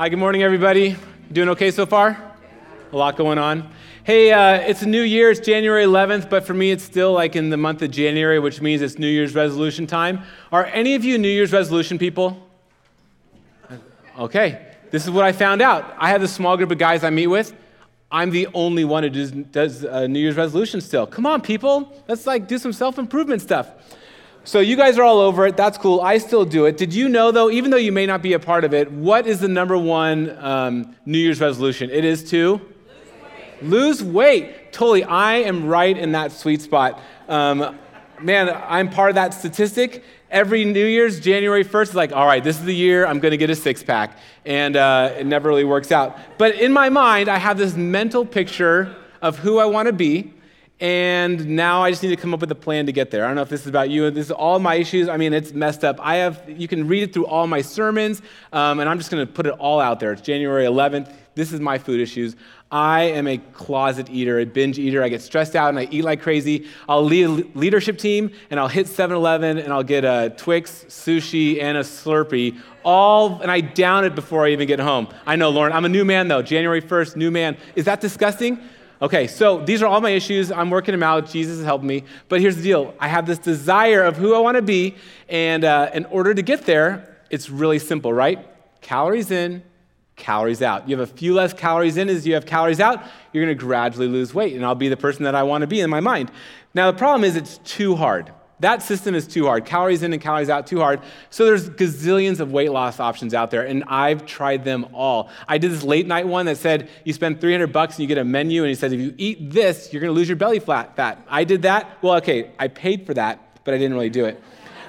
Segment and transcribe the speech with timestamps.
[0.00, 0.96] Hi, good morning, everybody.
[1.30, 2.16] Doing okay so far?
[2.90, 3.70] A lot going on.
[4.02, 5.30] Hey, uh, it's a new year.
[5.30, 8.62] It's January 11th, but for me, it's still like in the month of January, which
[8.62, 10.22] means it's New Year's resolution time.
[10.52, 12.48] Are any of you New Year's resolution people?
[14.18, 15.94] Okay, this is what I found out.
[15.98, 17.52] I have this small group of guys I meet with.
[18.10, 21.06] I'm the only one who does, does uh, New Year's resolution still.
[21.06, 22.02] Come on, people.
[22.08, 23.68] Let's like do some self improvement stuff.
[24.44, 25.56] So you guys are all over it.
[25.56, 26.00] That's cool.
[26.00, 26.78] I still do it.
[26.78, 29.26] Did you know, though, even though you may not be a part of it, what
[29.26, 31.90] is the number one um, New Year's resolution?
[31.90, 32.62] It is to lose
[33.22, 33.62] weight.
[33.62, 34.72] Lose weight.
[34.72, 35.04] Totally.
[35.04, 37.02] I am right in that sweet spot.
[37.28, 37.78] Um,
[38.22, 40.02] man, I'm part of that statistic.
[40.30, 43.32] Every New Year's, January 1st, is like, all right, this is the year I'm going
[43.32, 44.16] to get a six pack.
[44.46, 46.16] And uh, it never really works out.
[46.38, 50.32] But in my mind, I have this mental picture of who I want to be
[50.80, 53.24] and now I just need to come up with a plan to get there.
[53.24, 54.10] I don't know if this is about you.
[54.10, 55.08] This is all my issues.
[55.08, 55.98] I mean, it's messed up.
[56.00, 58.22] I have, you can read it through all my sermons,
[58.52, 60.12] um, and I'm just going to put it all out there.
[60.12, 61.12] It's January 11th.
[61.34, 62.34] This is my food issues.
[62.72, 65.02] I am a closet eater, a binge eater.
[65.02, 66.66] I get stressed out and I eat like crazy.
[66.88, 70.84] I'll lead a leadership team and I'll hit 7 Eleven and I'll get a Twix,
[70.88, 75.08] sushi, and a Slurpee, all, and I down it before I even get home.
[75.26, 76.42] I know, Lauren, I'm a new man though.
[76.42, 77.56] January 1st, new man.
[77.74, 78.60] Is that disgusting?
[79.02, 80.52] Okay, so these are all my issues.
[80.52, 81.30] I'm working them out.
[81.30, 82.04] Jesus has helped me.
[82.28, 84.96] But here's the deal I have this desire of who I want to be.
[85.28, 88.46] And uh, in order to get there, it's really simple, right?
[88.82, 89.62] Calories in,
[90.16, 90.86] calories out.
[90.86, 93.64] You have a few less calories in as you have calories out, you're going to
[93.64, 94.54] gradually lose weight.
[94.54, 96.30] And I'll be the person that I want to be in my mind.
[96.74, 98.32] Now, the problem is it's too hard.
[98.60, 99.64] That system is too hard.
[99.64, 101.00] Calories in and calories out, too hard.
[101.30, 105.30] So there's gazillions of weight loss options out there, and I've tried them all.
[105.48, 108.18] I did this late night one that said you spend 300 bucks and you get
[108.18, 110.60] a menu, and he says if you eat this, you're going to lose your belly
[110.60, 111.24] fat.
[111.28, 112.02] I did that.
[112.02, 114.42] Well, okay, I paid for that, but I didn't really do it.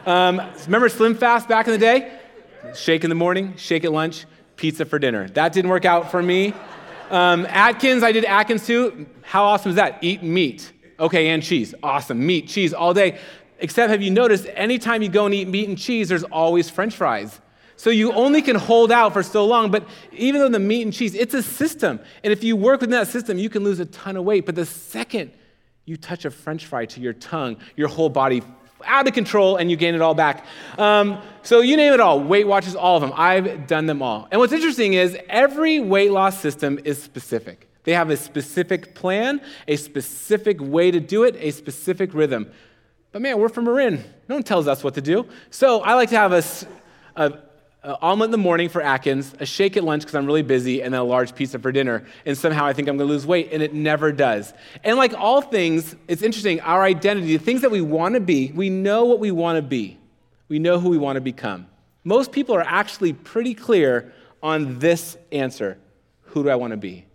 [0.05, 2.19] Um, remember Slim Fast back in the day?
[2.75, 5.29] Shake in the morning, shake at lunch, pizza for dinner.
[5.29, 6.53] That didn't work out for me.
[7.09, 9.05] Um, Atkins, I did Atkins too.
[9.21, 9.99] How awesome is that?
[10.01, 10.71] Eat meat.
[10.99, 11.73] Okay, and cheese.
[11.81, 12.23] Awesome.
[12.23, 13.17] Meat, cheese all day.
[13.61, 16.95] Except, have you noticed, anytime you go and eat meat and cheese, there's always french
[16.95, 17.39] fries.
[17.77, 20.93] So you only can hold out for so long, but even though the meat and
[20.93, 21.99] cheese, it's a system.
[22.23, 24.45] And if you work within that system, you can lose a ton of weight.
[24.45, 25.31] But the second
[25.85, 28.43] you touch a french fry to your tongue, your whole body
[28.85, 30.45] out of control and you gain it all back.
[30.77, 33.13] Um, so you name it all, Weight Watchers, all of them.
[33.15, 34.27] I've done them all.
[34.31, 37.67] And what's interesting is every weight loss system is specific.
[37.83, 42.51] They have a specific plan, a specific way to do it, a specific rhythm.
[43.11, 44.03] But man, we're from Marin.
[44.29, 45.27] No one tells us what to do.
[45.49, 46.43] So I like to have a,
[47.15, 47.39] a,
[47.83, 50.81] a omelet in the morning for Atkins, a shake at lunch because I'm really busy,
[50.81, 52.05] and then a large pizza for dinner.
[52.25, 54.53] And somehow I think I'm going to lose weight, and it never does.
[54.83, 56.61] And like all things, it's interesting.
[56.61, 59.61] Our identity, the things that we want to be, we know what we want to
[59.61, 59.97] be.
[60.47, 61.67] We know who we want to become.
[62.03, 65.77] Most people are actually pretty clear on this answer
[66.21, 67.05] Who do I want to be?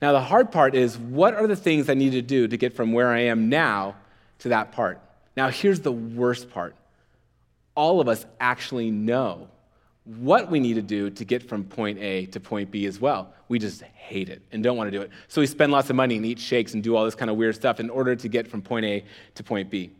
[0.00, 2.74] Now, the hard part is what are the things I need to do to get
[2.74, 3.96] from where I am now
[4.40, 5.00] to that part.
[5.36, 6.74] Now, here's the worst part
[7.74, 9.48] all of us actually know
[10.04, 13.32] what we need to do to get from point A to point B as well.
[13.48, 15.10] We just hate it and don't want to do it.
[15.28, 17.36] So we spend lots of money and eat shakes and do all this kind of
[17.36, 19.04] weird stuff in order to get from point A
[19.36, 19.92] to point B.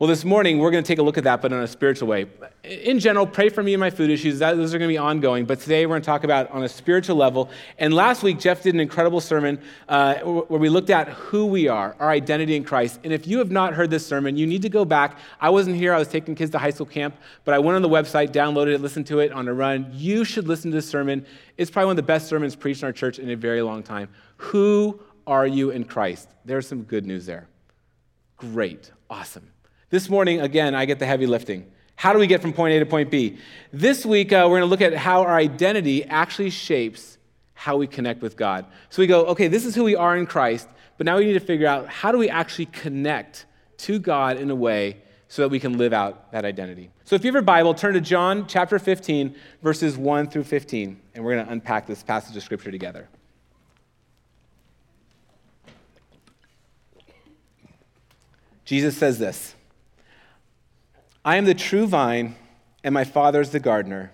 [0.00, 2.06] Well, this morning, we're going to take a look at that, but in a spiritual
[2.06, 2.26] way.
[2.62, 4.38] In general, pray for me and my food issues.
[4.38, 5.44] That, those are going to be ongoing.
[5.44, 7.50] But today, we're going to talk about on a spiritual level.
[7.78, 11.66] And last week, Jeff did an incredible sermon uh, where we looked at who we
[11.66, 13.00] are, our identity in Christ.
[13.02, 15.18] And if you have not heard this sermon, you need to go back.
[15.40, 17.82] I wasn't here, I was taking kids to high school camp, but I went on
[17.82, 19.90] the website, downloaded it, listened to it on a run.
[19.92, 21.26] You should listen to this sermon.
[21.56, 23.82] It's probably one of the best sermons preached in our church in a very long
[23.82, 24.10] time.
[24.36, 26.28] Who are you in Christ?
[26.44, 27.48] There's some good news there.
[28.36, 28.92] Great.
[29.10, 29.50] Awesome.
[29.90, 31.64] This morning, again, I get the heavy lifting.
[31.96, 33.38] How do we get from point A to point B?
[33.72, 37.16] This week, uh, we're going to look at how our identity actually shapes
[37.54, 38.66] how we connect with God.
[38.90, 41.32] So we go, okay, this is who we are in Christ, but now we need
[41.32, 43.46] to figure out how do we actually connect
[43.78, 46.90] to God in a way so that we can live out that identity.
[47.04, 51.00] So if you have your Bible, turn to John chapter 15, verses 1 through 15,
[51.14, 53.08] and we're going to unpack this passage of Scripture together.
[58.64, 59.54] Jesus says this.
[61.24, 62.36] I am the true vine,
[62.84, 64.12] and my Father is the gardener.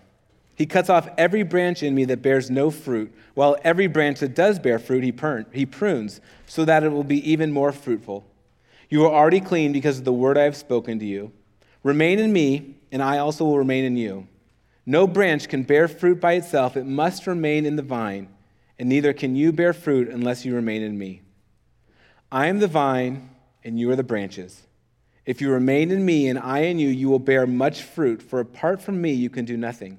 [0.57, 4.35] He cuts off every branch in me that bears no fruit, while every branch that
[4.35, 8.25] does bear fruit, he, prunes, so that it will be even more fruitful.
[8.89, 11.33] You are already clean because of the word I have spoken to you.
[11.83, 14.29] Remain in me, and I also will remain in you.
[14.87, 18.29] No branch can bear fruit by itself, it must remain in the vine,
[18.79, 21.23] and neither can you bear fruit unless you remain in me.
[22.31, 23.31] I am the vine,
[23.65, 24.63] and you are the branches.
[25.27, 28.41] If you remain in me and I in you, you will bear much fruit, for
[28.41, 29.99] apart from me, you can do nothing.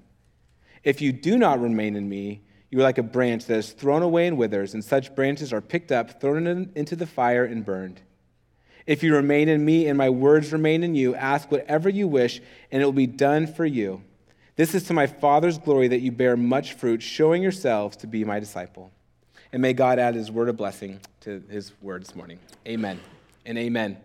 [0.84, 4.04] If you do not remain in me, you are like a branch that is thrown
[4.04, 7.66] away and withers, and such branches are picked up, thrown in, into the fire, and
[7.66, 8.02] burned.
[8.86, 12.40] If you remain in me and my words remain in you, ask whatever you wish,
[12.72, 14.04] and it will be done for you.
[14.58, 18.24] This is to my Father's glory that you bear much fruit, showing yourselves to be
[18.24, 18.92] my disciple.
[19.52, 22.40] And may God add his word of blessing to his word this morning.
[22.68, 23.00] Amen
[23.46, 23.98] and amen.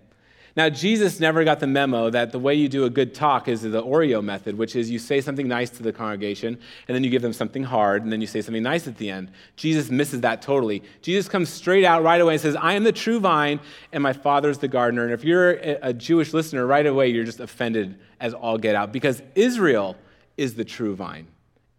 [0.61, 3.63] Now, Jesus never got the memo that the way you do a good talk is
[3.63, 7.09] the Oreo method, which is you say something nice to the congregation, and then you
[7.09, 9.31] give them something hard, and then you say something nice at the end.
[9.57, 10.83] Jesus misses that totally.
[11.01, 13.59] Jesus comes straight out right away and says, I am the true vine,
[13.91, 15.05] and my Father's the gardener.
[15.05, 18.93] And if you're a Jewish listener, right away you're just offended as all get out,
[18.93, 19.97] because Israel
[20.37, 21.27] is the true vine.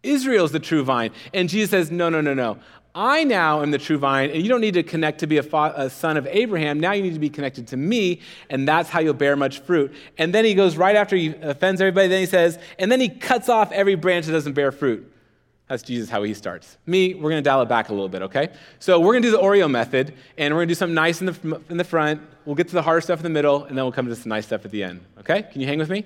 [0.02, 1.12] Israel is the true vine.
[1.32, 2.58] And Jesus says, No, no, no, no.
[2.94, 5.42] I now am the true vine, and you don't need to connect to be a,
[5.42, 6.78] fa- a, son of Abraham.
[6.78, 9.94] Now you need to be connected to me, and that's how you'll bear much fruit.
[10.18, 13.08] And then he goes right after he offends everybody, then he says, and then he
[13.08, 15.10] cuts off every branch that doesn't bear fruit.
[15.68, 16.76] That's Jesus how he starts.
[16.84, 18.50] Me, we're going to dial it back a little bit, okay?
[18.78, 21.22] So we're going to do the Oreo method, and we're going to do something nice
[21.22, 22.20] in the, in the front.
[22.44, 24.28] We'll get to the hard stuff in the middle, and then we'll come to some
[24.28, 25.44] nice stuff at the end, okay?
[25.44, 26.04] Can you hang with me?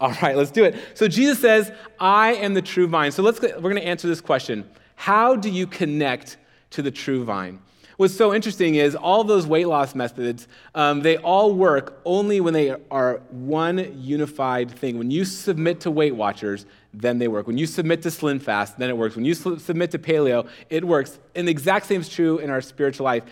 [0.00, 0.76] All right, let's do it.
[0.94, 3.10] So Jesus says, I am the true vine.
[3.10, 4.68] So let's, we're going to answer this question.
[4.96, 6.36] How do you connect
[6.70, 7.60] to the true vine?
[7.96, 12.52] What's so interesting is all those weight loss methods, um, they all work only when
[12.52, 14.98] they are one unified thing.
[14.98, 17.46] When you submit to Weight Watchers, then they work.
[17.46, 19.16] When you submit to Slim Fast, then it works.
[19.16, 21.18] When you submit to Paleo, it works.
[21.34, 23.22] And the exact same is true in our spiritual life.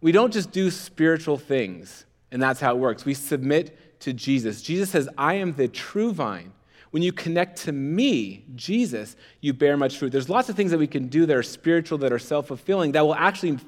[0.00, 3.04] We don't just do spiritual things, and that's how it works.
[3.04, 4.62] We submit to Jesus.
[4.62, 6.52] Jesus says, I am the true vine.
[6.94, 10.12] When you connect to me, Jesus, you bear much fruit.
[10.12, 12.92] There's lots of things that we can do that are spiritual, that are self fulfilling,
[12.92, 13.58] that will actually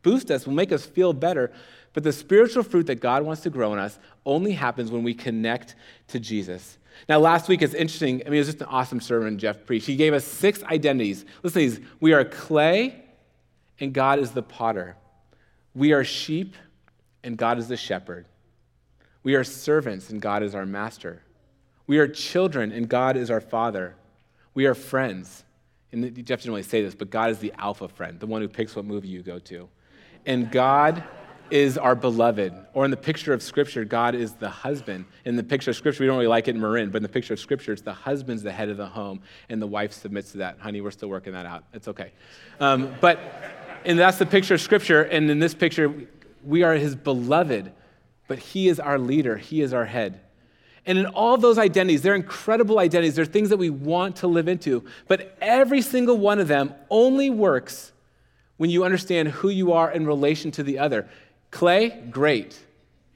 [0.00, 1.52] boost us, will make us feel better.
[1.92, 5.12] But the spiritual fruit that God wants to grow in us only happens when we
[5.12, 5.74] connect
[6.08, 6.78] to Jesus.
[7.06, 8.22] Now, last week it's interesting.
[8.22, 9.86] I mean, it was just an awesome sermon Jeff preached.
[9.86, 11.26] He gave us six identities.
[11.42, 13.04] Listen these we are clay,
[13.78, 14.96] and God is the potter.
[15.74, 16.54] We are sheep,
[17.22, 18.24] and God is the shepherd.
[19.22, 21.20] We are servants, and God is our master.
[21.90, 23.96] We are children, and God is our Father.
[24.54, 25.42] We are friends.
[25.90, 28.46] And Jeff didn't really say this, but God is the alpha friend, the one who
[28.46, 29.68] picks what movie you go to.
[30.24, 31.02] And God
[31.50, 32.54] is our beloved.
[32.74, 35.04] Or in the picture of Scripture, God is the husband.
[35.24, 37.08] In the picture of Scripture, we don't really like it in Marin, but in the
[37.08, 40.30] picture of Scripture, it's the husband's the head of the home, and the wife submits
[40.30, 40.60] to that.
[40.60, 41.64] Honey, we're still working that out.
[41.72, 42.12] It's okay.
[42.60, 43.18] Um, but,
[43.84, 45.02] and that's the picture of Scripture.
[45.02, 45.92] And in this picture,
[46.44, 47.72] we are his beloved,
[48.28, 50.20] but he is our leader, he is our head.
[50.86, 53.14] And in all those identities, they're incredible identities.
[53.14, 54.84] They're things that we want to live into.
[55.08, 57.92] But every single one of them only works
[58.56, 61.08] when you understand who you are in relation to the other.
[61.50, 62.58] Clay, great.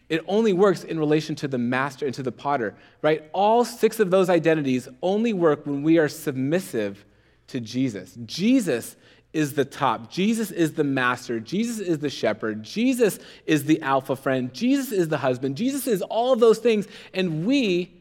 [0.08, 3.28] It only works in relation to the master and to the potter, right?
[3.32, 7.05] All six of those identities only work when we are submissive
[7.49, 8.17] to Jesus.
[8.26, 8.96] Jesus
[9.34, 10.10] is the top.
[10.10, 11.40] Jesus is the master.
[11.40, 12.62] Jesus is the shepherd.
[12.62, 14.54] Jesus is the alpha friend.
[14.54, 15.56] Jesus is the husband.
[15.56, 16.86] Jesus is all of those things.
[17.12, 17.92] And we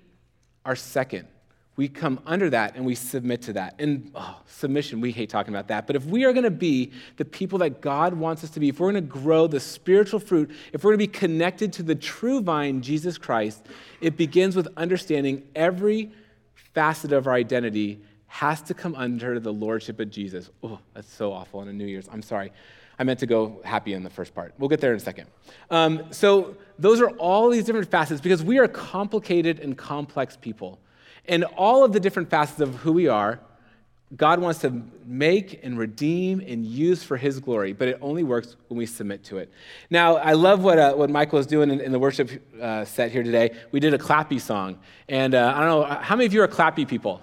[0.63, 1.27] are second.
[1.75, 3.75] We come under that and we submit to that.
[3.80, 5.88] And oh, submission, we hate talking about that.
[5.88, 8.69] But if we are going to be the people that God wants us to be,
[8.69, 11.83] if we're going to grow the spiritual fruit, if we're going to be connected to
[11.83, 13.65] the true vine, Jesus Christ,
[14.01, 16.12] it begins with understanding every
[16.75, 18.00] facet of our identity
[18.33, 20.50] has to come under the lordship of Jesus.
[20.63, 22.09] Oh, that's so awful on a New Year's.
[22.11, 22.52] I'm sorry.
[22.97, 24.56] I meant to go happy in the first part.
[24.57, 25.28] We'll get there in a second.
[25.69, 30.80] Um, so, those are all these different facets because we are complicated and complex people.
[31.28, 33.40] And all of the different facets of who we are,
[34.16, 38.56] God wants to make and redeem and use for His glory, but it only works
[38.68, 39.52] when we submit to it.
[39.92, 43.11] Now, I love what, uh, what Michael is doing in, in the worship uh, set
[43.11, 43.52] here today.
[43.71, 44.80] We did a clappy song.
[45.07, 47.21] And uh, I don't know, how many of you are clappy people?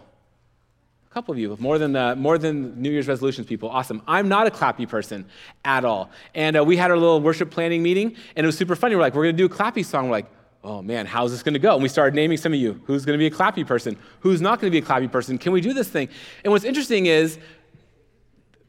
[1.12, 3.68] Couple of you, more than, uh, more than New Year's resolutions people.
[3.68, 4.00] Awesome.
[4.06, 5.26] I'm not a clappy person
[5.64, 6.08] at all.
[6.36, 8.94] And uh, we had our little worship planning meeting, and it was super funny.
[8.94, 10.04] We're like, we're going to do a clappy song.
[10.04, 10.26] We're like,
[10.62, 11.74] oh man, how's this going to go?
[11.74, 12.80] And we started naming some of you.
[12.84, 13.96] Who's going to be a clappy person?
[14.20, 15.36] Who's not going to be a clappy person?
[15.36, 16.08] Can we do this thing?
[16.44, 17.40] And what's interesting is,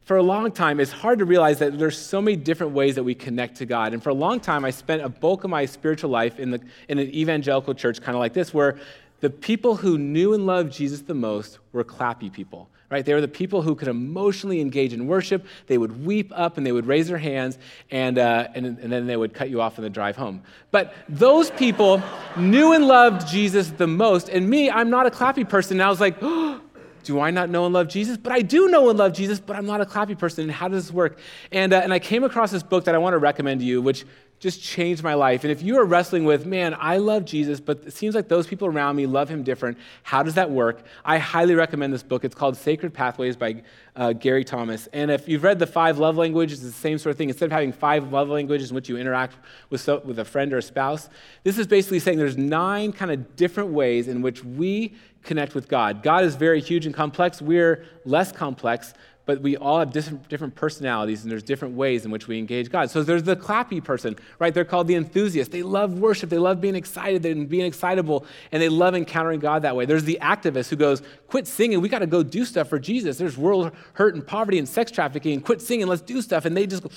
[0.05, 3.03] for a long time, it's hard to realize that there's so many different ways that
[3.03, 3.93] we connect to God.
[3.93, 6.62] And for a long time, I spent a bulk of my spiritual life in, the,
[6.89, 8.79] in an evangelical church, kind of like this, where
[9.22, 13.06] the people who knew and loved Jesus the most were clappy people, right?
[13.06, 15.46] They were the people who could emotionally engage in worship.
[15.68, 17.60] They would weep up and they would raise their hands,
[17.92, 20.42] and, uh, and, and then they would cut you off on the drive home.
[20.72, 22.01] But those people
[22.36, 24.28] knew and loved Jesus the most.
[24.28, 25.78] And me, I'm not a clappy person.
[25.78, 26.60] And I was like, oh,
[27.04, 28.18] do I not know and love Jesus?
[28.18, 30.44] But I do know and love Jesus, but I'm not a clappy person.
[30.44, 31.20] And how does this work?
[31.51, 33.84] And, uh, and I came across this book that I want to recommend to you,
[33.84, 34.04] which
[34.41, 35.43] just changed my life.
[35.43, 38.48] And if you are wrestling with, man, I love Jesus, but it seems like those
[38.48, 40.81] people around me love him different, how does that work?
[41.05, 42.25] I highly recommend this book.
[42.25, 43.62] It's called Sacred Pathways by
[43.95, 44.88] uh, Gary Thomas.
[44.93, 47.29] And if you've read the five love languages, it's the same sort of thing.
[47.29, 49.36] Instead of having five love languages in which you interact
[49.69, 51.07] with, so, with a friend or a spouse,
[51.43, 55.67] this is basically saying there's nine kind of different ways in which we connect with
[55.67, 56.01] God.
[56.01, 57.43] God is very huge and complex.
[57.43, 58.95] We're less complex
[59.25, 62.70] but we all have different, different personalities and there's different ways in which we engage
[62.70, 62.90] God.
[62.90, 64.54] So there's the clappy person, right?
[64.54, 65.51] They're called the enthusiast.
[65.51, 69.62] They love worship, they love being excited and being excitable, and they love encountering God
[69.62, 69.86] that way.
[69.86, 73.18] There's the activist who goes, quit singing, we got to go do stuff for Jesus.
[73.18, 76.46] There's world hurt and poverty and sex trafficking, and quit singing, let's do stuff.
[76.46, 76.90] And they just go,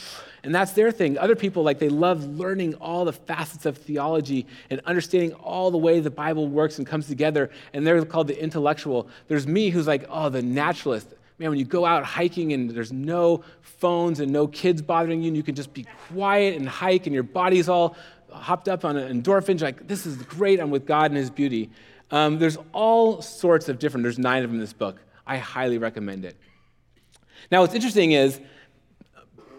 [0.43, 1.19] and that's their thing.
[1.19, 5.79] Other people, like, they love learning all the facets of theology and understanding all the
[5.79, 9.09] way the Bible works and comes together, and they're called the intellectual.
[9.29, 12.93] There's me who's like, oh, the naturalist man, when you go out hiking and there's
[12.93, 17.07] no phones and no kids bothering you, and you can just be quiet and hike,
[17.07, 17.97] and your body's all
[18.31, 21.71] hopped up on endorphins, like, this is great, I'm with God and His beauty.
[22.11, 25.01] Um, there's all sorts of different, there's nine of them in this book.
[25.27, 26.37] I highly recommend it.
[27.51, 28.41] Now, what's interesting is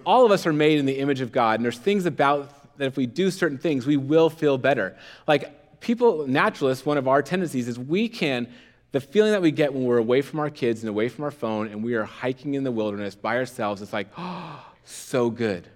[0.06, 2.86] all of us are made in the image of God, and there's things about that
[2.86, 4.98] if we do certain things, we will feel better.
[5.28, 8.48] Like people, naturalists, one of our tendencies is we can
[8.96, 11.32] the feeling that we get when we're away from our kids and away from our
[11.32, 15.68] phone and we are hiking in the wilderness by ourselves, it's like, oh, so good.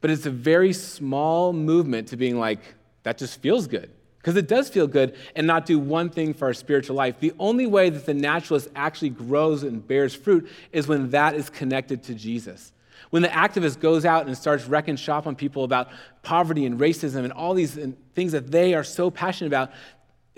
[0.00, 2.60] But it's a very small movement to being like,
[3.02, 3.90] that just feels good.
[4.16, 7.20] Because it does feel good and not do one thing for our spiritual life.
[7.20, 11.50] The only way that the naturalist actually grows and bears fruit is when that is
[11.50, 12.72] connected to Jesus.
[13.10, 15.88] When the activist goes out and starts wrecking shop on people about
[16.22, 17.78] poverty and racism and all these
[18.14, 19.72] things that they are so passionate about,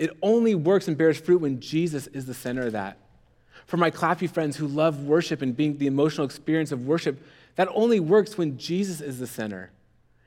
[0.03, 2.97] it only works and bears fruit when Jesus is the center of that.
[3.67, 7.69] For my clappy friends who love worship and being the emotional experience of worship, that
[7.73, 9.71] only works when Jesus is the center.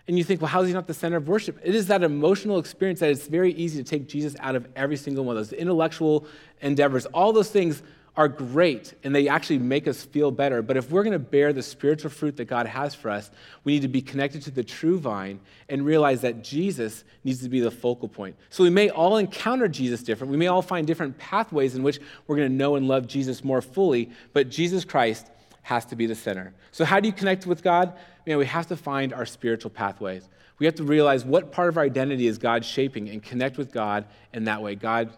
[0.08, 1.58] And you think, well, how is he not the center of worship?
[1.62, 4.96] It is that emotional experience that it's very easy to take Jesus out of every
[4.96, 6.26] single one of those intellectual
[6.62, 7.04] endeavors.
[7.06, 7.82] All those things
[8.16, 10.62] are great and they actually make us feel better.
[10.62, 13.30] But if we're going to bear the spiritual fruit that God has for us,
[13.64, 17.48] we need to be connected to the true vine and realize that Jesus needs to
[17.48, 18.36] be the focal point.
[18.48, 20.30] So we may all encounter Jesus different.
[20.30, 23.44] We may all find different pathways in which we're going to know and love Jesus
[23.44, 25.30] more fully, but Jesus Christ
[25.62, 26.54] has to be the center.
[26.70, 27.92] So, how do you connect with God?
[28.24, 30.28] Man, we have to find our spiritual pathways.
[30.58, 33.72] We have to realize what part of our identity is God shaping and connect with
[33.72, 34.74] God in that way.
[34.74, 35.12] God,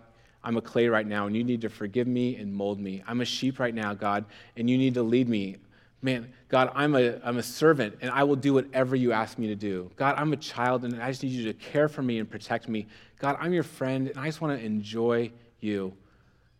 [0.44, 3.02] I'm a clay right now, and you need to forgive me and mold me.
[3.06, 4.24] I'm a sheep right now, God,
[4.56, 5.56] and you need to lead me.
[6.00, 9.48] Man, God, I'm a, I'm a servant, and I will do whatever you ask me
[9.48, 9.90] to do.
[9.96, 12.68] God, I'm a child, and I just need you to care for me and protect
[12.68, 12.86] me.
[13.18, 15.92] God, I'm your friend, and I just want to enjoy you.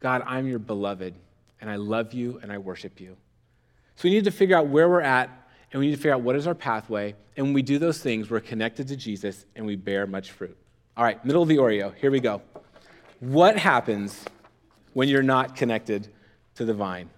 [0.00, 1.14] God, I'm your beloved,
[1.60, 3.16] and I love you, and I worship you.
[3.94, 5.30] So we need to figure out where we're at,
[5.72, 7.14] and we need to figure out what is our pathway.
[7.36, 10.56] And when we do those things, we're connected to Jesus, and we bear much fruit.
[10.96, 11.94] All right, middle of the Oreo.
[11.94, 12.42] Here we go.
[13.20, 14.24] What happens
[14.92, 16.08] when you're not connected
[16.54, 17.10] to the vine?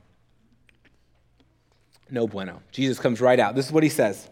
[2.11, 2.63] No bueno.
[2.73, 3.55] Jesus comes right out.
[3.55, 4.29] This is what he says.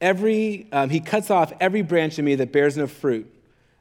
[0.00, 3.32] Every, um, he cuts off every branch in me that bears no fruit,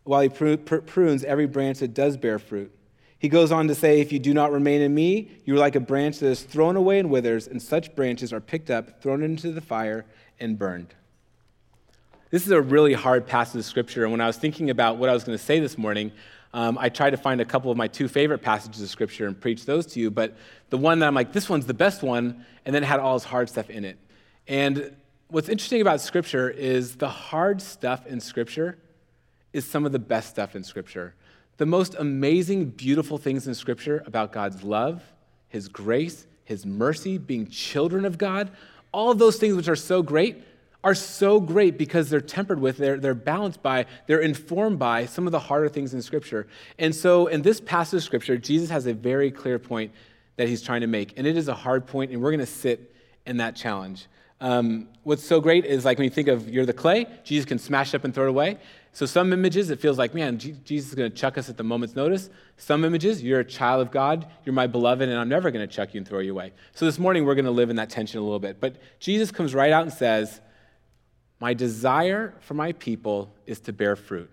[0.03, 2.71] while he prunes every branch that does bear fruit.
[3.19, 5.75] He goes on to say, If you do not remain in me, you are like
[5.75, 9.23] a branch that is thrown away and withers, and such branches are picked up, thrown
[9.23, 10.05] into the fire,
[10.39, 10.93] and burned.
[12.29, 15.07] This is a really hard passage of scripture, and when I was thinking about what
[15.07, 16.11] I was going to say this morning,
[16.53, 19.39] um, I tried to find a couple of my two favorite passages of scripture and
[19.39, 20.35] preach those to you, but
[20.69, 23.13] the one that I'm like, this one's the best one, and then it had all
[23.13, 23.97] this hard stuff in it.
[24.45, 24.93] And
[25.29, 28.77] what's interesting about scripture is the hard stuff in scripture
[29.53, 31.15] is some of the best stuff in scripture.
[31.55, 35.01] The most amazing, beautiful things in scripture about God's love,
[35.47, 38.51] his grace, his mercy, being children of God,
[38.91, 40.43] all of those things which are so great
[40.87, 45.25] are so great because they're tempered with, they're, they're balanced by, they're informed by some
[45.25, 46.47] of the harder things in Scripture.
[46.79, 49.91] And so in this passage of Scripture, Jesus has a very clear point
[50.37, 51.17] that he's trying to make.
[51.17, 54.07] And it is a hard point, and we're going to sit in that challenge.
[54.39, 57.59] Um, what's so great is like when you think of you're the clay, Jesus can
[57.59, 58.57] smash it up and throw it away.
[58.93, 61.65] So some images, it feels like, man, Jesus is going to chuck us at the
[61.65, 62.29] moment's notice.
[62.55, 65.75] Some images, you're a child of God, you're my beloved, and I'm never going to
[65.75, 66.53] chuck you and throw you away.
[66.75, 68.61] So this morning, we're going to live in that tension a little bit.
[68.61, 70.39] But Jesus comes right out and says,
[71.39, 74.29] my desire for my people is to bear fruit.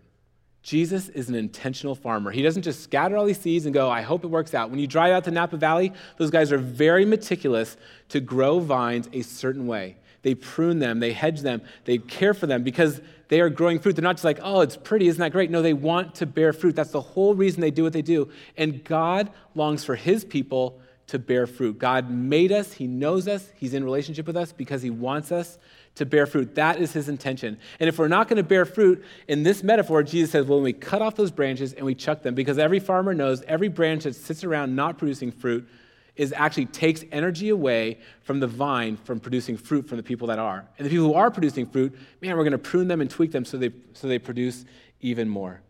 [0.63, 2.31] Jesus is an intentional farmer.
[2.31, 4.71] He doesn't just scatter all these seeds and go, I hope it works out.
[4.71, 7.77] When you drive out to Napa Valley, those guys are very meticulous
[8.09, 9.97] to grow vines a certain way.
[10.23, 13.95] they prune them, they hedge them, they care for them because they are growing fruit.
[13.95, 15.51] They're not just like, oh, it's pretty, isn't that great?
[15.51, 16.75] No, they want to bear fruit.
[16.75, 18.31] That's the whole reason they do what they do.
[18.57, 21.79] And God longs for his people to bear fruit.
[21.79, 25.59] God made us, He knows us, He's in relationship with us because He wants us
[25.97, 26.55] to bear fruit.
[26.55, 27.59] That is His intention.
[27.79, 30.65] And if we're not going to bear fruit, in this metaphor, Jesus says, well, when
[30.65, 34.05] we cut off those branches and we chuck them, because every farmer knows every branch
[34.05, 35.69] that sits around not producing fruit
[36.17, 40.39] is actually takes energy away from the vine from producing fruit from the people that
[40.39, 40.65] are.
[40.79, 43.33] And the people who are producing fruit, man, we're going to prune them and tweak
[43.33, 44.65] them so they, so they produce
[45.01, 45.61] even more.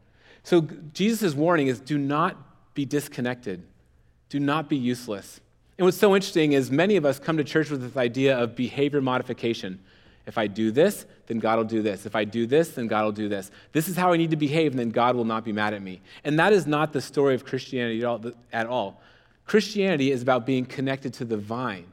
[0.43, 0.63] So
[0.93, 2.37] Jesus' warning is do not
[2.75, 3.63] be disconnected
[4.35, 5.41] do not be useless.
[5.79, 8.57] And what's so interesting is many of us come to church with this idea of
[8.57, 9.79] behavior modification.
[10.27, 12.07] If I do this, then God will do this.
[12.07, 13.51] If I do this, then God will do this.
[13.73, 15.83] This is how I need to behave, and then God will not be mad at
[15.83, 16.01] me.
[16.25, 18.03] And that is not the story of Christianity
[18.53, 19.01] at all.
[19.45, 21.87] Christianity is about being connected to the vine.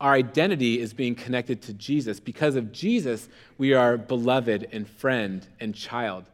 [0.00, 2.18] Our identity is being connected to Jesus.
[2.18, 6.24] Because of Jesus, we are beloved and friend and child,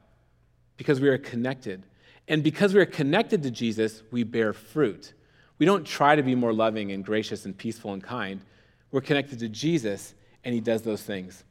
[0.77, 1.83] because we are connected.
[2.29, 5.13] And because we're connected to Jesus, we bear fruit.
[5.59, 8.41] We don't try to be more loving and gracious and peaceful and kind.
[8.93, 11.45] We're connected to Jesus, and He does those things.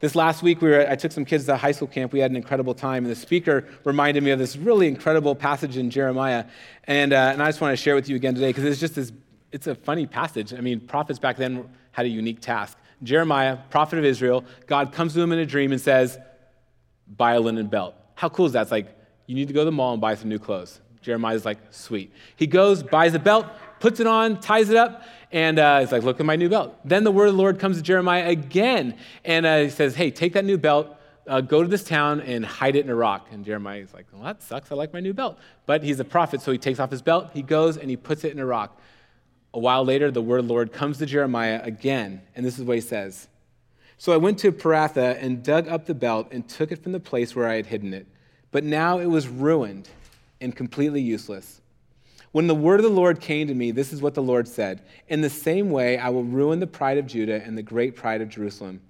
[0.00, 2.12] This last week, we were, I took some kids to high school camp.
[2.12, 5.76] We had an incredible time, and the speaker reminded me of this really incredible passage
[5.76, 6.44] in Jeremiah.
[6.84, 8.94] And, uh, and I just want to share with you again today because it's just
[8.94, 9.12] this,
[9.50, 10.54] it's a funny passage.
[10.54, 12.78] I mean, prophets back then had a unique task.
[13.02, 16.18] Jeremiah, prophet of Israel, God comes to him in a dream and says,
[17.16, 17.94] Buy a linen belt.
[18.14, 18.62] How cool is that?
[18.62, 18.94] It's like,
[19.26, 20.80] you need to go to the mall and buy some new clothes.
[21.00, 22.12] Jeremiah's like, Sweet.
[22.36, 23.46] He goes, buys a belt,
[23.80, 26.78] puts it on, ties it up, and uh, he's like, Look at my new belt.
[26.84, 30.10] Then the word of the Lord comes to Jeremiah again, and uh, he says, Hey,
[30.10, 30.94] take that new belt.
[31.26, 33.28] Uh, go to this town and hide it in a rock.
[33.30, 34.72] And Jeremiah is like, well, that sucks.
[34.72, 35.36] I like my new belt.
[35.66, 38.24] But he's a prophet, so he takes off his belt, he goes and he puts
[38.24, 38.80] it in a rock.
[39.52, 42.64] A while later, the word of the Lord comes to Jeremiah again, and this is
[42.64, 43.28] what he says.
[43.98, 47.00] So I went to Perath and dug up the belt and took it from the
[47.00, 48.06] place where I had hidden it.
[48.50, 49.88] But now it was ruined
[50.40, 51.57] and completely useless.
[52.32, 54.82] When the word of the Lord came to me, this is what the Lord said
[55.08, 58.20] In the same way, I will ruin the pride of Judah and the great pride
[58.20, 58.80] of Jerusalem.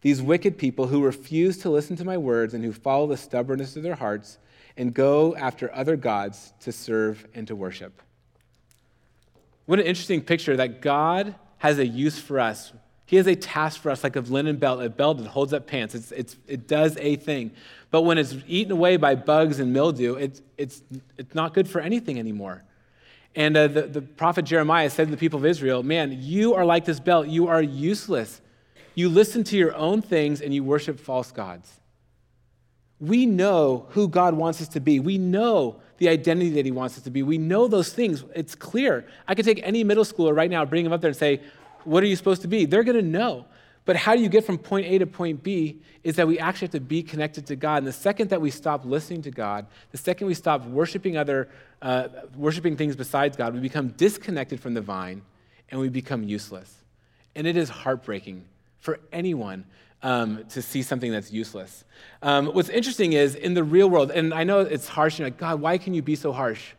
[0.00, 3.76] These wicked people who refuse to listen to my words and who follow the stubbornness
[3.76, 4.38] of their hearts
[4.76, 8.00] and go after other gods to serve and to worship.
[9.66, 12.72] What an interesting picture that God has a use for us
[13.08, 15.66] he has a task for us like a linen belt, a belt that holds up
[15.66, 15.94] pants.
[15.94, 17.52] It's, it's, it does a thing.
[17.90, 20.82] But when it's eaten away by bugs and mildew, it's, it's,
[21.16, 22.64] it's not good for anything anymore.
[23.38, 26.64] And uh, the, the prophet Jeremiah said to the people of Israel, Man, you are
[26.64, 27.28] like this belt.
[27.28, 28.40] You are useless.
[28.96, 31.78] You listen to your own things and you worship false gods.
[32.98, 34.98] We know who God wants us to be.
[34.98, 37.22] We know the identity that He wants us to be.
[37.22, 38.24] We know those things.
[38.34, 39.06] It's clear.
[39.28, 41.40] I could take any middle schooler right now, bring him up there and say,
[41.84, 42.64] what are you supposed to be?
[42.66, 43.46] They're going to know.
[43.88, 46.66] But how do you get from point A to point B is that we actually
[46.66, 47.78] have to be connected to God.
[47.78, 51.48] And the second that we stop listening to God, the second we stop worshiping other,
[51.80, 55.22] uh, worshiping things besides God, we become disconnected from the vine
[55.70, 56.70] and we become useless.
[57.34, 58.44] And it is heartbreaking
[58.78, 59.64] for anyone
[60.02, 61.84] um, to see something that's useless.
[62.20, 65.38] Um, what's interesting is in the real world, and I know it's harsh, you're like,
[65.38, 66.72] God, why can you be so harsh?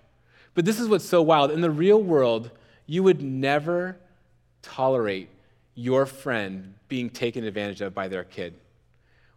[0.53, 1.49] But this is what's so wild.
[1.49, 2.51] In the real world,
[2.85, 3.97] you would never
[4.61, 5.29] tolerate
[5.79, 8.53] your friend being taken advantage of by their kid.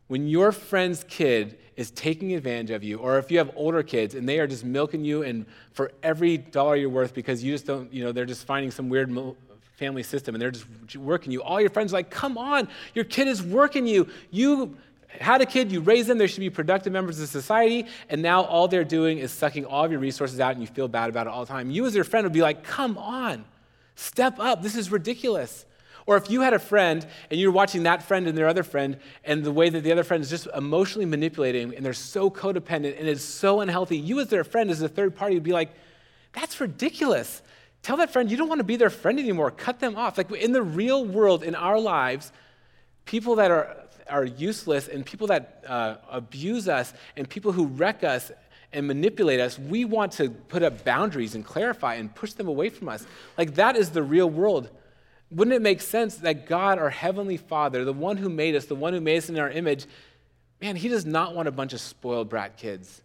[0.08, 4.16] When your friend's kid is taking advantage of you, or if you have older kids
[4.16, 7.64] and they are just milking you and for every dollar you're worth because you just
[7.64, 9.16] don't, you know, they're just finding some weird
[9.76, 11.42] family system and they're just working you.
[11.44, 14.08] All your friends are like, come on, your kid is working you.
[14.32, 14.76] You
[15.06, 18.42] had a kid, you raised them, they should be productive members of society, and now
[18.42, 21.28] all they're doing is sucking all of your resources out and you feel bad about
[21.28, 21.70] it all the time.
[21.70, 23.44] You, as their friend, would be like, come on.
[23.94, 24.62] Step up.
[24.62, 25.66] This is ridiculous.
[26.06, 28.98] Or if you had a friend and you're watching that friend and their other friend,
[29.24, 32.98] and the way that the other friend is just emotionally manipulating and they're so codependent
[32.98, 35.70] and it's so unhealthy, you as their friend, as a third party, would be like,
[36.32, 37.42] that's ridiculous.
[37.82, 39.50] Tell that friend you don't want to be their friend anymore.
[39.50, 40.16] Cut them off.
[40.16, 42.32] Like in the real world, in our lives,
[43.04, 43.76] people that are,
[44.08, 48.30] are useless and people that uh, abuse us and people who wreck us
[48.72, 52.70] and manipulate us, we want to put up boundaries and clarify and push them away
[52.70, 53.06] from us.
[53.36, 54.70] Like that is the real world.
[55.32, 58.74] Wouldn't it make sense that God, our Heavenly Father, the one who made us, the
[58.74, 59.86] one who made us in our image,
[60.60, 63.02] man, He does not want a bunch of spoiled brat kids.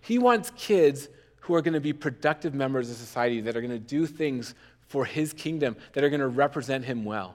[0.00, 1.08] He wants kids
[1.40, 4.54] who are going to be productive members of society, that are going to do things
[4.86, 7.34] for His kingdom, that are going to represent Him well.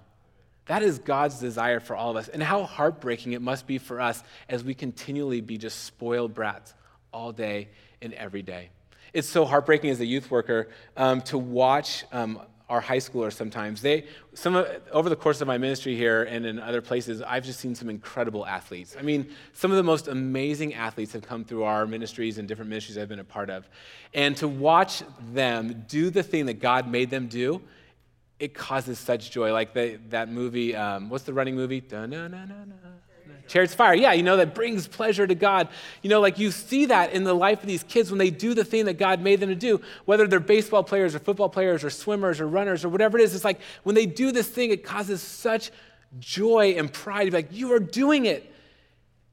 [0.68, 2.28] That is God's desire for all of us.
[2.28, 6.74] And how heartbreaking it must be for us as we continually be just spoiled brats
[7.12, 7.70] all day
[8.02, 8.70] and every day.
[9.14, 13.82] It's so heartbreaking as a youth worker um, to watch um, our high schoolers sometimes.
[13.82, 17.46] They, some of, over the course of my ministry here and in other places, I've
[17.46, 18.98] just seen some incredible athletes.
[19.00, 22.70] I mean, some of the most amazing athletes have come through our ministries and different
[22.70, 23.70] ministries I've been a part of.
[24.14, 25.04] And to watch
[25.34, 27.62] them do the thing that God made them do,
[28.40, 29.54] it causes such joy.
[29.54, 31.82] Like the, that movie, um, what's the running movie?
[33.48, 33.94] Chariots fire.
[33.94, 35.70] Yeah, you know, that brings pleasure to God.
[36.02, 38.54] You know, like you see that in the life of these kids when they do
[38.54, 41.84] the thing that God made them to do, whether they're baseball players or football players
[41.84, 43.34] or swimmers or runners or whatever it is.
[43.36, 45.72] It's like when they do this thing, it causes such
[46.20, 48.54] joy and pride like, you are doing it.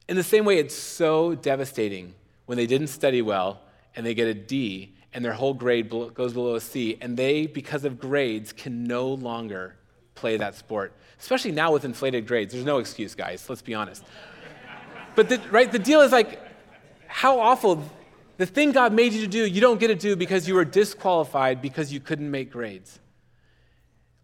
[0.07, 2.13] In the same way, it's so devastating
[2.45, 3.61] when they didn't study well
[3.95, 7.47] and they get a D and their whole grade goes below a C, and they,
[7.47, 9.77] because of grades, can no longer
[10.15, 12.53] play that sport especially now with inflated grades.
[12.53, 14.03] There's no excuse, guys, let's be honest.
[15.15, 16.39] But the, right, the deal is like,
[17.07, 17.83] how awful.
[18.37, 20.65] The thing God made you to do, you don't get to do because you were
[20.65, 22.99] disqualified because you couldn't make grades.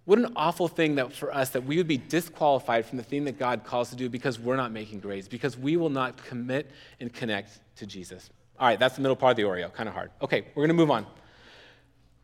[0.04, 3.24] What an awful thing that for us that we would be disqualified from the thing
[3.26, 6.70] that God calls to do because we're not making grades, because we will not commit
[7.00, 8.30] and connect to Jesus.
[8.60, 10.12] All right, that's the middle part of the Oreo, kind of hard.
[10.22, 11.06] Okay, we're going to move on.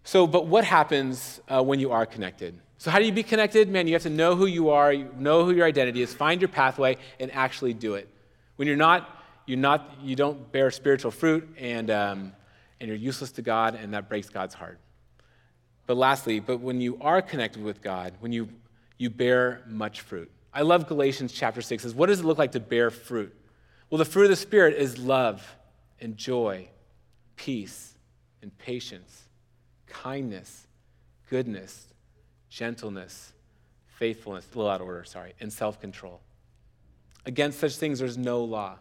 [0.03, 2.59] So, but what happens uh, when you are connected?
[2.79, 3.69] So, how do you be connected?
[3.69, 6.39] Man, you have to know who you are, you know who your identity is, find
[6.39, 8.07] your pathway, and actually do it.
[8.55, 12.33] When you're not, you're not you don't bear spiritual fruit, and, um,
[12.79, 14.79] and you're useless to God, and that breaks God's heart.
[15.87, 18.49] But lastly, but when you are connected with God, when you,
[18.97, 20.29] you bear much fruit.
[20.53, 21.81] I love Galatians chapter 6.
[21.83, 23.33] Says, what does it look like to bear fruit?
[23.89, 25.55] Well, the fruit of the Spirit is love
[25.99, 26.67] and joy,
[27.37, 27.93] peace
[28.41, 29.23] and patience,
[29.87, 30.67] kindness,
[31.29, 31.87] goodness
[32.57, 33.33] gentleness,
[33.85, 36.19] faithfulness, a little out of order, sorry, and self control.
[37.25, 38.79] Against such things, there's no law.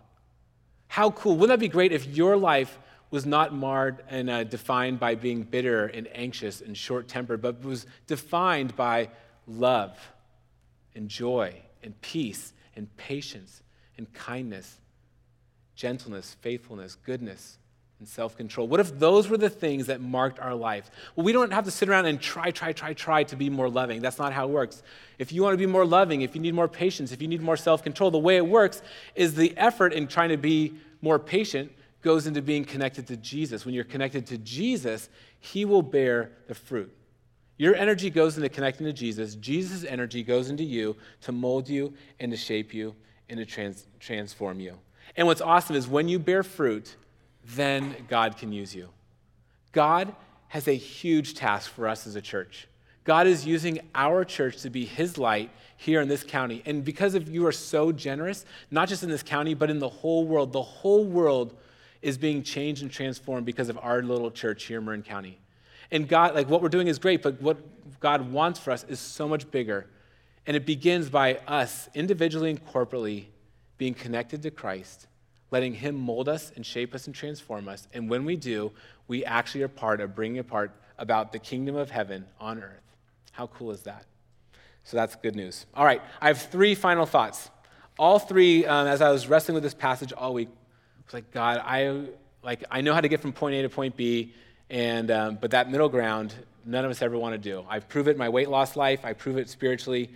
[0.88, 1.36] How cool.
[1.36, 2.78] Wouldn't that be great if your life
[3.10, 7.62] was not marred and uh, defined by being bitter and anxious and short tempered, but
[7.62, 9.10] was defined by
[9.46, 9.98] love
[10.94, 13.62] and joy and peace and patience
[13.98, 14.78] and kindness,
[15.74, 17.58] gentleness, faithfulness, goodness,
[17.98, 18.68] and self control?
[18.68, 20.90] What if those were the things that marked our life?
[21.14, 23.68] Well, we don't have to sit around and try, try, try, try to be more
[23.68, 24.02] loving.
[24.02, 24.82] That's not how it works.
[25.18, 27.40] If you want to be more loving, if you need more patience, if you need
[27.40, 28.82] more self control, the way it works
[29.14, 33.64] is the effort in trying to be more patient goes into being connected to Jesus.
[33.64, 35.08] When you're connected to Jesus,
[35.40, 36.92] He will bear the fruit.
[37.58, 39.34] Your energy goes into connecting to Jesus.
[39.34, 42.94] Jesus' energy goes into you to mold you and to shape you
[43.28, 44.78] and to trans- transform you.
[45.16, 46.96] And what's awesome is when you bear fruit,
[47.54, 48.88] then God can use you.
[49.72, 50.14] God
[50.48, 52.68] has a huge task for us as a church.
[53.04, 56.62] God is using our church to be his light here in this county.
[56.66, 59.88] And because of you are so generous, not just in this county, but in the
[59.88, 61.56] whole world, the whole world
[62.02, 65.38] is being changed and transformed because of our little church here in Marin County.
[65.90, 67.58] And God, like what we're doing is great, but what
[68.00, 69.86] God wants for us is so much bigger.
[70.46, 73.26] And it begins by us individually and corporately
[73.78, 75.06] being connected to Christ
[75.50, 77.88] letting Him mold us and shape us and transform us.
[77.92, 78.72] And when we do,
[79.08, 82.82] we actually are part of bringing a part about the kingdom of heaven on earth.
[83.32, 84.04] How cool is that?
[84.84, 85.66] So that's good news.
[85.74, 87.50] All right, I have three final thoughts.
[87.98, 91.30] All three, um, as I was wrestling with this passage all week, I was like,
[91.32, 92.06] God, I
[92.42, 94.32] like I know how to get from point A to point B,
[94.70, 97.64] and um, but that middle ground, none of us ever want to do.
[97.68, 99.04] I prove it in my weight loss life.
[99.04, 100.10] I prove it spiritually.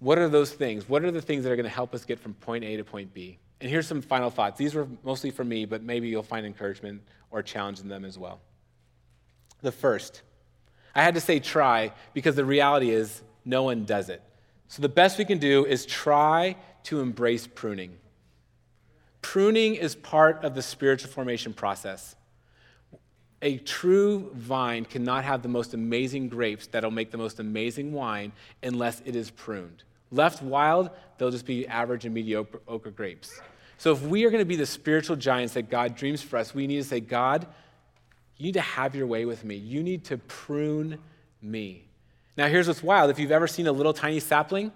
[0.00, 0.88] What are those things?
[0.88, 2.84] What are the things that are going to help us get from point A to
[2.84, 3.38] point B?
[3.60, 4.58] And here's some final thoughts.
[4.58, 8.16] These were mostly for me, but maybe you'll find encouragement or challenge in them as
[8.16, 8.40] well.
[9.62, 10.22] The first,
[10.94, 14.22] I had to say try because the reality is no one does it.
[14.68, 17.96] So the best we can do is try to embrace pruning.
[19.22, 22.14] Pruning is part of the spiritual formation process.
[23.42, 28.32] A true vine cannot have the most amazing grapes that'll make the most amazing wine
[28.62, 29.84] unless it is pruned.
[30.10, 33.40] Left wild, they'll just be average and mediocre grapes.
[33.76, 36.54] So if we are going to be the spiritual giants that God dreams for us,
[36.54, 37.46] we need to say, God,
[38.36, 39.56] you need to have your way with me.
[39.56, 40.98] You need to prune
[41.42, 41.84] me.
[42.36, 43.10] Now, here's what's wild.
[43.10, 44.72] If you've ever seen a little tiny sapling,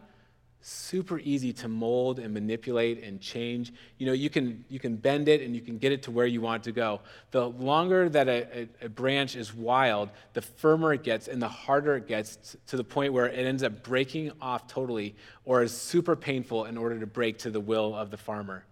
[0.62, 3.72] super easy to mold and manipulate and change.
[3.98, 6.27] You know, you can, you can bend it and you can get it to where
[6.27, 7.01] you want it to go.
[7.33, 11.48] The longer that a, a, a, branch is wild, the firmer it gets and the
[11.48, 15.77] harder it gets to the point where it ends up breaking off totally or is
[15.77, 18.64] super painful in order to break to the will of the farmer.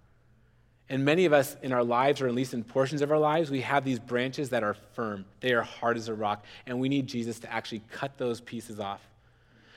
[0.89, 3.51] And many of us in our lives, or at least in portions of our lives,
[3.51, 5.25] we have these branches that are firm.
[5.41, 6.45] They are hard as a rock.
[6.67, 9.01] And we need Jesus to actually cut those pieces off.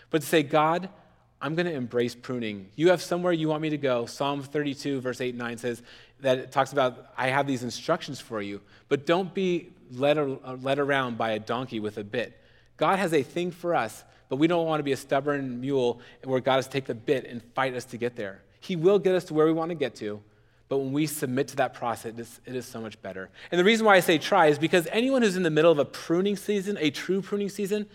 [0.10, 0.90] But to say, God,
[1.44, 2.70] I'm going to embrace pruning.
[2.78, 4.06] You have somewhere you want me to go.
[4.06, 5.82] Psalm 32, verse 8 and 9 says
[6.22, 10.18] that it talks about, I have these instructions for you, but don't be led,
[10.64, 12.40] led around by a donkey with a bit.
[12.78, 16.00] God has a thing for us, but we don't want to be a stubborn mule
[16.24, 18.42] where God has to take the bit and fight us to get there.
[18.62, 20.22] He will get us to where we want to get to,
[20.70, 23.30] but when we submit to that process, it is, it is, so much better.
[23.52, 25.78] And the reason why I say try is because anyone who's in the middle of
[25.78, 27.86] a pruning season, a true pruning season,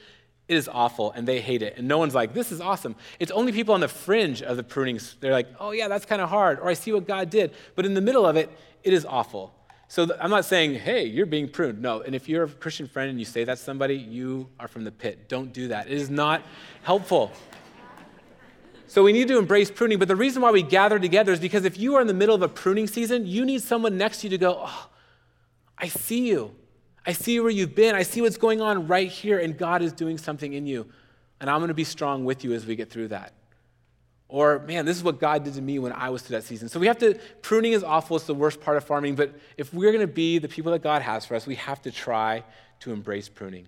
[0.49, 1.75] it is awful and they hate it.
[1.77, 2.97] And no one's like, this is awesome.
[3.21, 4.99] It's only people on the fringe of the pruning.
[5.21, 6.59] They're like, oh, yeah, that's kind of hard.
[6.59, 7.53] Or I see what God did.
[7.75, 8.51] But in the middle of it,
[8.83, 9.55] it is awful.
[9.89, 11.81] So th- I'm not saying, hey, you're being pruned.
[11.83, 12.01] No.
[12.01, 14.85] And if you're a Christian friend and you say that to somebody, you are from
[14.85, 15.29] the pit.
[15.29, 15.87] Don't do that.
[15.87, 16.43] It is not
[16.83, 17.31] helpful.
[18.87, 19.99] So we need to embrace pruning.
[19.99, 22.35] But the reason why we gather together is because if you are in the middle
[22.35, 24.89] of a pruning season, you need someone next to you to go, oh,
[25.77, 26.55] I see you.
[27.09, 27.95] I see where you've been.
[27.95, 30.87] I see what's going on right here, and God is doing something in you.
[31.41, 33.33] And I'm going to be strong with you as we get through that.
[34.29, 36.69] Or, man, this is what God did to me when I was through that season.
[36.69, 38.17] So we have to, pruning is awful.
[38.17, 39.15] It's the worst part of farming.
[39.15, 41.81] But if we're going to be the people that God has for us, we have
[41.81, 42.45] to try
[42.81, 43.67] to embrace pruning.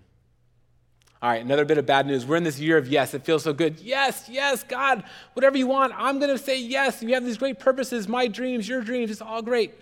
[1.19, 2.27] All right, another bit of bad news.
[2.27, 3.15] We're in this year of yes.
[3.15, 3.79] It feels so good.
[3.79, 7.01] Yes, yes, God, whatever you want, I'm going to say yes.
[7.01, 9.73] You have these great purposes, my dreams, your dreams, it's all great.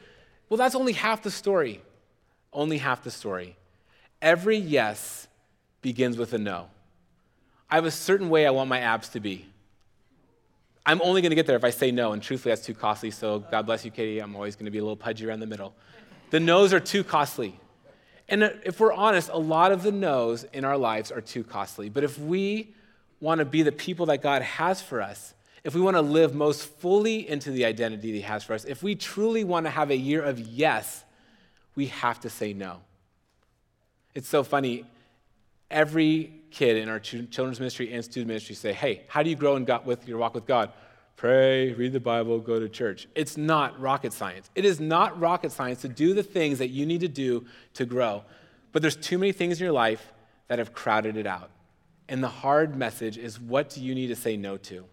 [0.48, 1.82] Well, that's only half the story
[2.54, 3.56] only half the story.
[4.22, 5.28] Every yes
[5.82, 6.68] begins with a no.
[7.70, 9.46] I have a certain way I want my abs to be.
[10.86, 13.12] I'm only going to get there if I say no, and truthfully, that's too costly.
[13.12, 14.20] So, God bless you, Katie.
[14.20, 15.76] I'm always going to be a little pudgy around the middle.
[16.32, 17.60] The no's are too costly.
[18.28, 21.44] And uh, if we're honest, a lot of the no's in our lives are too
[21.44, 21.90] costly.
[21.90, 22.74] But if we
[23.20, 25.34] want to be the people that God has for us,
[25.64, 28.66] if we want to live most fully into the identity that He has for us,
[28.66, 31.04] if we truly want to have a year of yes,
[31.80, 32.82] we have to say no.
[34.14, 34.86] It's so funny.
[35.72, 39.56] Every kid in our children's ministry and student ministry say, Hey, how do you grow
[39.56, 40.74] in God, with your walk with God?
[41.16, 43.08] Pray, read the Bible, go to church.
[43.16, 44.50] It's not rocket science.
[44.56, 47.86] It is not rocket science to do the things that you need to do to
[47.86, 48.26] grow.
[48.74, 50.12] But there's too many things in your life
[50.50, 51.50] that have crowded it out.
[52.10, 54.84] And the hard message is what do you need to say no to?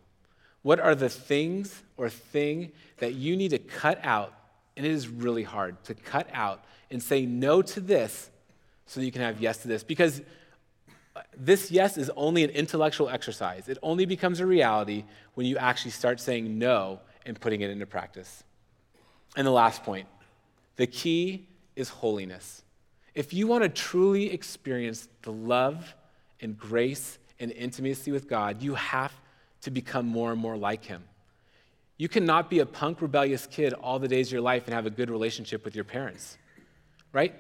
[0.63, 4.33] What are the things or thing that you need to cut out
[4.77, 8.31] and it is really hard to cut out and say no to this
[8.87, 9.83] so that you can have yes to this.
[9.83, 10.23] Because
[11.37, 13.69] this yes is only an intellectual exercise.
[13.69, 17.87] It only becomes a reality when you actually start saying no and putting it into
[17.87, 18.45] practice.
[19.37, 20.09] And the last point
[20.77, 22.63] the key is holiness.
[23.15, 25.95] If you want to truly experience the love
[26.41, 29.13] and grace and intimacy with God, you have
[29.63, 31.05] to become more and more like Him.
[31.99, 34.87] You cannot be a punk, rebellious kid all the days of your life and have
[34.87, 36.37] a good relationship with your parents,
[37.13, 37.35] right?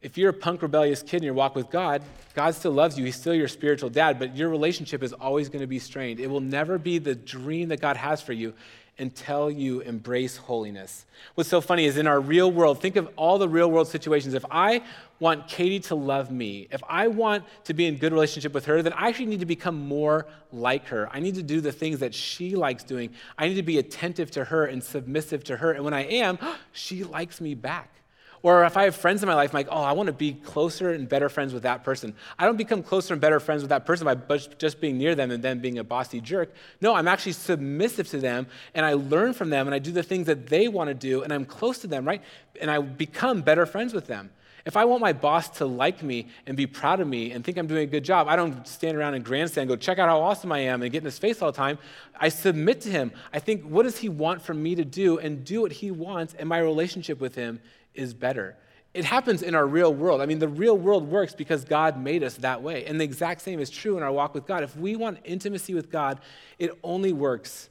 [0.00, 2.02] If you're a punk, rebellious kid in your walk with God,
[2.34, 3.04] God still loves you.
[3.04, 6.18] He's still your spiritual dad, but your relationship is always going to be strained.
[6.18, 8.54] It will never be the dream that God has for you
[8.98, 11.06] until you embrace holiness.
[11.34, 14.34] What's so funny is in our real world, think of all the real world situations.
[14.34, 14.82] If I
[15.18, 18.82] want Katie to love me, if I want to be in good relationship with her,
[18.82, 21.08] then I actually need to become more like her.
[21.10, 23.10] I need to do the things that she likes doing.
[23.38, 25.72] I need to be attentive to her and submissive to her.
[25.72, 26.38] And when I am,
[26.72, 28.01] she likes me back.
[28.42, 30.32] Or if I have friends in my life, I'm like, oh, I want to be
[30.32, 32.14] closer and better friends with that person.
[32.38, 35.30] I don't become closer and better friends with that person by just being near them
[35.30, 36.52] and then being a bossy jerk.
[36.80, 40.02] No, I'm actually submissive to them and I learn from them and I do the
[40.02, 42.22] things that they want to do and I'm close to them, right?
[42.60, 44.30] And I become better friends with them.
[44.64, 47.58] If I want my boss to like me and be proud of me and think
[47.58, 50.08] I'm doing a good job, I don't stand around and grandstand and go, check out
[50.08, 51.78] how awesome I am and get in his face all the time.
[52.18, 53.12] I submit to him.
[53.32, 56.34] I think, what does he want from me to do and do what he wants,
[56.34, 57.60] and my relationship with him
[57.94, 58.56] is better.
[58.94, 60.20] It happens in our real world.
[60.20, 62.84] I mean, the real world works because God made us that way.
[62.84, 64.62] And the exact same is true in our walk with God.
[64.62, 66.20] If we want intimacy with God,
[66.58, 67.70] it only works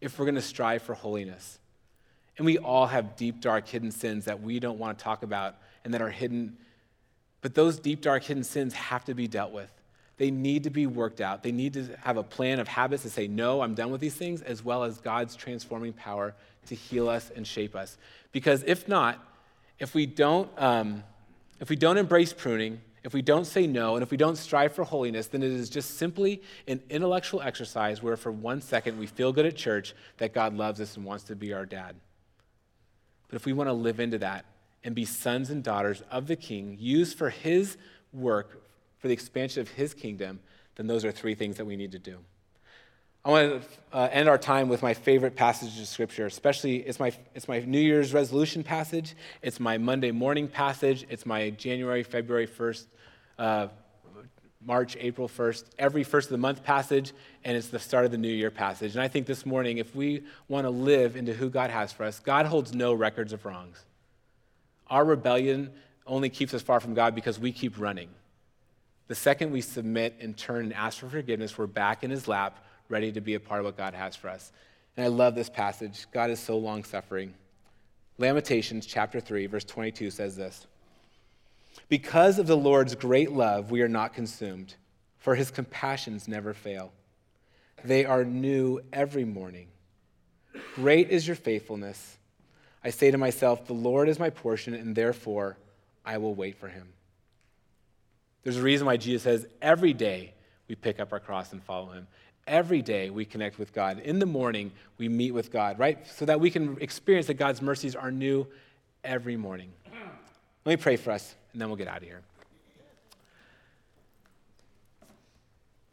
[0.00, 1.58] if we're going to strive for holiness.
[2.38, 5.56] And we all have deep, dark, hidden sins that we don't want to talk about
[5.84, 6.56] and that are hidden.
[7.40, 9.70] But those deep, dark, hidden sins have to be dealt with.
[10.16, 11.42] They need to be worked out.
[11.42, 14.14] They need to have a plan of habits to say, no, I'm done with these
[14.14, 16.34] things, as well as God's transforming power
[16.66, 17.98] to heal us and shape us.
[18.30, 19.18] Because if not,
[19.82, 21.02] if we don't, um,
[21.58, 24.72] if we don't embrace pruning, if we don't say no, and if we don't strive
[24.72, 29.08] for holiness, then it is just simply an intellectual exercise where for one second we
[29.08, 31.96] feel good at church that God loves us and wants to be our dad.
[33.26, 34.44] But if we want to live into that
[34.84, 37.76] and be sons and daughters of the King, used for his
[38.12, 38.62] work,
[38.98, 40.38] for the expansion of his kingdom,
[40.76, 42.18] then those are three things that we need to do.
[43.24, 46.98] I want to uh, end our time with my favorite passage of Scripture, especially it's
[46.98, 52.02] my, it's my New Year's resolution passage, it's my Monday morning passage, it's my January,
[52.02, 52.86] February 1st,
[53.38, 53.68] uh,
[54.60, 57.12] March, April 1st, every first of the month passage,
[57.44, 58.96] and it's the start of the new year passage.
[58.96, 62.02] And I think this morning, if we want to live into who God has for
[62.02, 63.84] us, God holds no records of wrongs.
[64.88, 65.70] Our rebellion
[66.08, 68.08] only keeps us far from God because we keep running.
[69.06, 72.58] The second we submit and turn and ask for forgiveness, we're back in his lap,
[72.92, 74.52] ready to be a part of what God has for us.
[74.96, 76.06] And I love this passage.
[76.12, 77.32] God is so long suffering.
[78.18, 80.66] Lamentations chapter 3, verse 22 says this
[81.88, 84.74] Because of the Lord's great love, we are not consumed,
[85.18, 86.92] for his compassions never fail.
[87.82, 89.68] They are new every morning.
[90.74, 92.18] Great is your faithfulness.
[92.84, 95.56] I say to myself, The Lord is my portion, and therefore
[96.04, 96.92] I will wait for him.
[98.42, 100.34] There's a reason why Jesus says every day
[100.68, 102.06] we pick up our cross and follow him.
[102.46, 104.00] Every day we connect with God.
[104.00, 106.04] In the morning we meet with God, right?
[106.06, 108.46] So that we can experience that God's mercies are new
[109.04, 109.72] every morning.
[110.64, 112.22] Let me pray for us, and then we'll get out of here.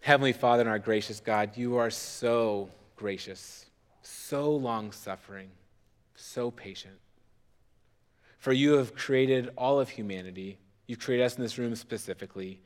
[0.02, 3.66] Heavenly Father and our gracious God, you are so gracious,
[4.02, 5.50] so long suffering,
[6.16, 6.96] so patient.
[8.38, 10.58] For you have created all of humanity.
[10.88, 12.62] You've created us in this room specifically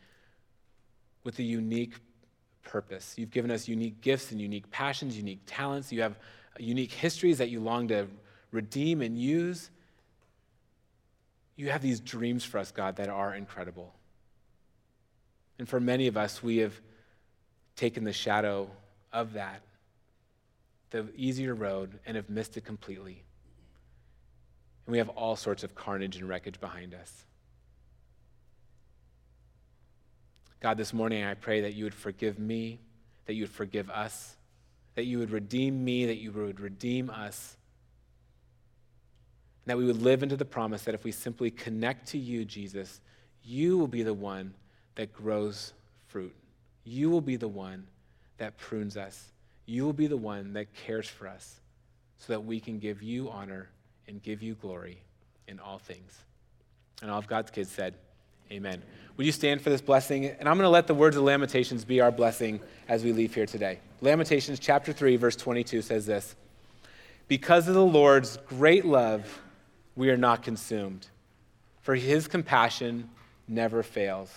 [1.24, 1.96] with a unique
[2.64, 3.14] purpose.
[3.18, 5.92] You've given us unique gifts and unique passions, unique talents.
[5.92, 6.18] You have
[6.60, 8.08] unique histories that you long to
[8.52, 9.70] redeem and use.
[11.56, 13.94] You have these dreams for us, God, that are incredible.
[15.60, 16.74] And for many of us, we have
[17.76, 18.70] taken the shadow
[19.12, 19.62] of that,
[20.90, 23.24] the easier road, and have missed it completely.
[24.86, 27.26] And we have all sorts of carnage and wreckage behind us.
[30.64, 32.80] God, this morning I pray that you would forgive me,
[33.26, 34.38] that you would forgive us,
[34.96, 37.58] that you would redeem me, that you would redeem us,
[39.66, 42.46] and that we would live into the promise that if we simply connect to you,
[42.46, 43.02] Jesus,
[43.44, 44.54] you will be the one
[44.96, 45.74] that grows
[46.08, 46.34] fruit.
[46.86, 47.86] You will be the one
[48.38, 49.34] that prunes us.
[49.66, 51.60] You will be the one that cares for us
[52.20, 53.68] so that we can give you honor
[54.08, 55.02] and give you glory
[55.46, 56.24] in all things.
[57.02, 57.96] And all of God's kids said,
[58.52, 58.82] Amen.
[59.18, 60.26] Would you stand for this blessing?
[60.26, 63.34] And I'm going to let the words of Lamentations be our blessing as we leave
[63.36, 63.80] here today.
[64.02, 66.36] Lamentations chapter 3, verse 22 says this
[67.28, 69.42] Because of the Lord's great love,
[69.96, 71.08] we are not consumed,
[71.82, 73.10] for his compassion
[73.48, 74.32] never fails.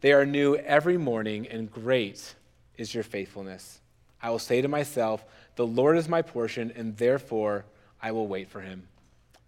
[0.00, 2.34] They are new every morning, and great
[2.76, 3.80] is your faithfulness.
[4.20, 7.64] I will say to myself, The Lord is my portion, and therefore
[8.02, 8.88] I will wait for him.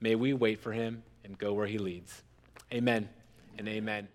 [0.00, 2.22] May we wait for him and go where he leads.
[2.72, 3.08] Amen
[3.58, 4.08] and amen.